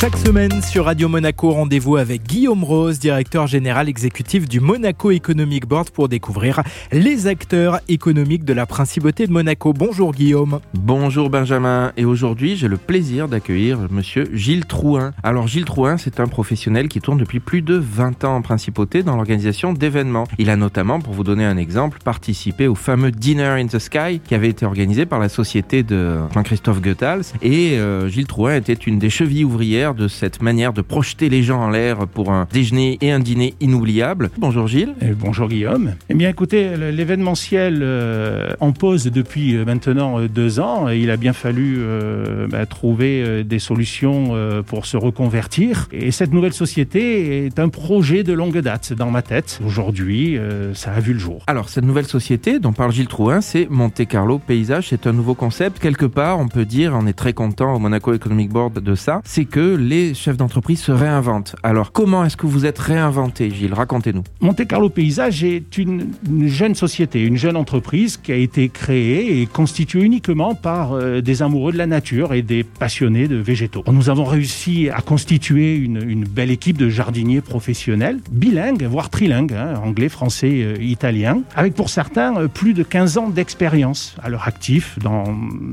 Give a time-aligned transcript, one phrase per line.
[0.00, 5.66] Chaque semaine sur Radio Monaco, rendez-vous avec Guillaume Rose, directeur général exécutif du Monaco Economic
[5.66, 9.74] Board pour découvrir les acteurs économiques de la principauté de Monaco.
[9.74, 10.60] Bonjour Guillaume.
[10.72, 11.92] Bonjour Benjamin.
[11.98, 15.12] Et aujourd'hui, j'ai le plaisir d'accueillir monsieur Gilles Trouin.
[15.22, 19.02] Alors Gilles Trouin, c'est un professionnel qui tourne depuis plus de 20 ans en principauté
[19.02, 20.24] dans l'organisation d'événements.
[20.38, 24.22] Il a notamment, pour vous donner un exemple, participé au fameux Dinner in the Sky
[24.24, 27.34] qui avait été organisé par la société de Jean-Christophe Goethals.
[27.42, 31.42] Et euh, Gilles Trouin était une des chevilles ouvrières de cette manière de projeter les
[31.42, 34.30] gens en l'air pour un déjeuner et un dîner inoubliable.
[34.38, 34.94] Bonjour Gilles.
[35.00, 35.94] Et bonjour Guillaume.
[36.08, 40.88] Eh bien écoutez, l'événementiel euh, en pause depuis euh, maintenant euh, deux ans.
[40.88, 45.88] Et il a bien fallu euh, bah, trouver des solutions euh, pour se reconvertir.
[45.92, 49.60] Et cette nouvelle société est un projet de longue date dans ma tête.
[49.64, 50.38] Aujourd'hui,
[50.74, 51.42] ça a vu le jour.
[51.46, 54.88] Alors cette nouvelle société dont parle Gilles Trouin, c'est Monte Carlo Paysage.
[54.88, 55.78] C'est un nouveau concept.
[55.78, 59.20] Quelque part, on peut dire, on est très content au Monaco Economic Board de ça,
[59.24, 61.56] c'est que les chefs d'entreprise se réinventent.
[61.62, 63.74] Alors, comment est-ce que vous êtes réinventé, Gilles?
[63.74, 64.22] Racontez-nous.
[64.40, 69.40] Monte Carlo Paysage est une, une jeune société, une jeune entreprise qui a été créée
[69.40, 73.82] et constituée uniquement par euh, des amoureux de la nature et des passionnés de végétaux.
[73.90, 79.74] Nous avons réussi à constituer une, belle équipe de jardiniers professionnels, bilingues, voire trilingues, hein,
[79.82, 84.46] anglais, français, euh, italien, avec pour certains euh, plus de 15 ans d'expérience à leur
[84.46, 85.24] actif dans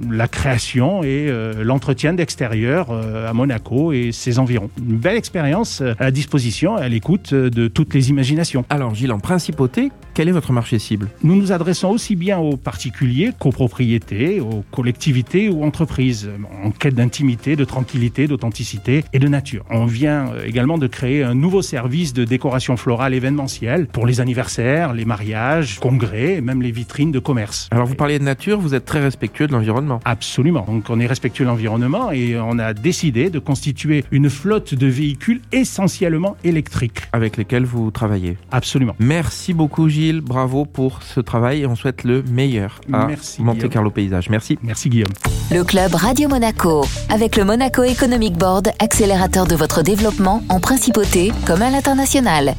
[0.09, 4.69] la création et l'entretien d'extérieur à Monaco ses environs.
[4.77, 8.65] Une belle expérience euh, à la disposition, à l'écoute euh, de toutes les imaginations.
[8.69, 11.09] Alors Gilles, en principauté, quel est votre marché cible?
[11.23, 16.29] Nous nous adressons aussi bien aux particuliers qu'aux propriétés, aux collectivités ou entreprises,
[16.63, 19.63] en quête d'intimité, de tranquillité, d'authenticité et de nature.
[19.69, 24.19] On vient euh, également de créer un nouveau service de décoration florale événementielle pour les
[24.19, 27.67] anniversaires, les mariages, congrès et même les vitrines de commerce.
[27.71, 29.99] Alors vous parliez de nature, vous êtes très respectueux de l'environnement.
[30.05, 30.65] Absolument.
[30.67, 34.87] Donc on est respectueux de l'environnement et on a décidé de constituer une flotte de
[34.87, 37.01] véhicules essentiellement électriques.
[37.13, 38.37] Avec lesquels vous travaillez.
[38.51, 38.95] Absolument.
[38.99, 43.57] Merci beaucoup Gilles, bravo pour ce travail et on souhaite le meilleur à Merci, Monte
[43.57, 43.71] Guillaume.
[43.71, 44.29] Carlo Paysage.
[44.29, 44.57] Merci.
[44.63, 45.13] Merci Guillaume.
[45.51, 51.31] Le club Radio Monaco, avec le Monaco Economic Board, accélérateur de votre développement en principauté
[51.45, 52.55] comme à l'international.